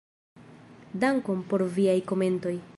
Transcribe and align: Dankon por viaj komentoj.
Dankon 1.03 1.45
por 1.53 1.67
viaj 1.77 1.99
komentoj. 2.13 2.59